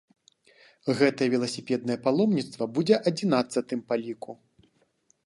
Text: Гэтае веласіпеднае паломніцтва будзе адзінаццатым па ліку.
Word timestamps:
Гэтае 1.01 1.27
веласіпеднае 1.33 1.97
паломніцтва 2.07 2.63
будзе 2.79 2.95
адзінаццатым 3.13 3.79
па 3.93 3.99
ліку. 4.05 4.31